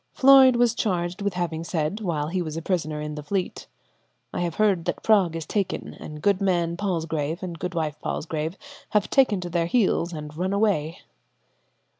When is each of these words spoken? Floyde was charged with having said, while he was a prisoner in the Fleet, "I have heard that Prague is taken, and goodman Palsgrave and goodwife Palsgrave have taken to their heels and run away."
Floyde 0.15 0.55
was 0.55 0.73
charged 0.73 1.21
with 1.21 1.35
having 1.35 1.63
said, 1.63 1.99
while 2.01 2.29
he 2.29 2.41
was 2.41 2.57
a 2.57 2.61
prisoner 2.63 2.99
in 2.99 3.13
the 3.13 3.21
Fleet, 3.21 3.67
"I 4.33 4.41
have 4.41 4.55
heard 4.55 4.85
that 4.85 5.03
Prague 5.03 5.35
is 5.35 5.45
taken, 5.45 5.93
and 5.93 6.23
goodman 6.23 6.75
Palsgrave 6.75 7.43
and 7.43 7.59
goodwife 7.59 7.99
Palsgrave 8.01 8.57
have 8.97 9.11
taken 9.11 9.41
to 9.41 9.49
their 9.51 9.67
heels 9.67 10.11
and 10.11 10.35
run 10.35 10.53
away." 10.53 11.01